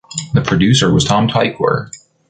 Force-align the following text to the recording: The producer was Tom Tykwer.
The 0.33 0.41
producer 0.41 0.91
was 0.91 1.05
Tom 1.05 1.27
Tykwer. 1.27 1.91